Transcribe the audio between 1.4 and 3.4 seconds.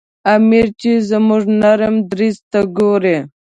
نرم دریځ ته ګوري.